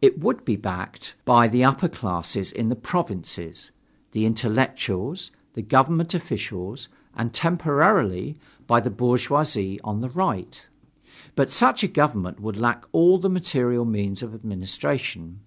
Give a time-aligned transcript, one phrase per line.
[0.00, 3.70] It would be backed by the upper classes in the provinces,
[4.12, 10.66] the intellectuals, the government officials, and temporarily by the bourgeoisie on the Right.
[11.36, 15.40] But such a government would lack all the material means of administration.